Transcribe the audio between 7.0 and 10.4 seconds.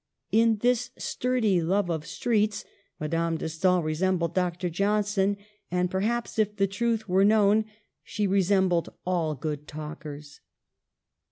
were known, she resem bled all good talkers.